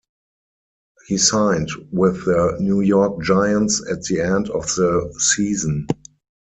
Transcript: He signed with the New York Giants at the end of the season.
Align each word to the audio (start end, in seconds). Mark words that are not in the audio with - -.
He 1.07 1.19
signed 1.19 1.69
with 1.91 2.25
the 2.25 2.57
New 2.59 2.81
York 2.81 3.21
Giants 3.21 3.85
at 3.87 4.01
the 4.05 4.21
end 4.21 4.49
of 4.49 4.63
the 4.73 5.13
season. 5.19 5.85